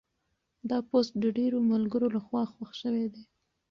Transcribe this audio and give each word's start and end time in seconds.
دا 0.69 0.77
پوسټ 0.89 1.13
د 1.23 1.25
ډېرو 1.37 1.57
ملګرو 1.71 2.07
لخوا 2.15 2.41
خوښ 2.53 2.71
شوی 2.81 3.05
دی. 3.13 3.23